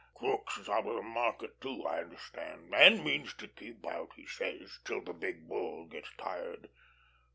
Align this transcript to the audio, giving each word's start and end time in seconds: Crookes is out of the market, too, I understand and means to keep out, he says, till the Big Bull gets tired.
Crookes 0.15 0.57
is 0.57 0.67
out 0.67 0.87
of 0.87 0.95
the 0.95 1.03
market, 1.03 1.61
too, 1.61 1.85
I 1.85 2.01
understand 2.01 2.73
and 2.73 3.03
means 3.03 3.35
to 3.35 3.47
keep 3.47 3.85
out, 3.85 4.13
he 4.15 4.25
says, 4.25 4.79
till 4.83 5.03
the 5.03 5.13
Big 5.13 5.47
Bull 5.47 5.85
gets 5.85 6.09
tired. 6.17 6.71